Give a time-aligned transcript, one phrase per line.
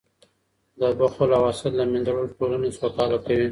[0.79, 3.47] د بخل او حسد له منځه وړل ټولنه سوکاله کوي.